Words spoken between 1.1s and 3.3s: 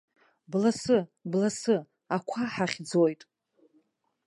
бласы, ақәа ҳахьӡоит.